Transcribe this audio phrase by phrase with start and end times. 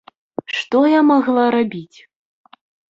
[0.59, 1.97] Што я магла рабіць?